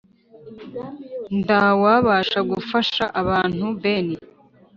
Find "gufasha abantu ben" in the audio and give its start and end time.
2.51-4.07